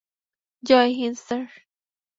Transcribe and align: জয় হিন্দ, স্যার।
জয় 0.63 0.91
হিন্দ, 0.97 1.17
স্যার। 1.27 1.45